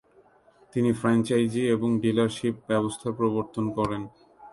তিনি 0.73 0.89
ফ্র্যাঞ্চাইজি 0.91 1.63
এবং 1.75 1.89
ডিলারশিপ 2.03 2.55
ব্যাবস্থার 2.67 3.13
প্রবর্তন 3.19 3.65
করেন। 3.77 4.01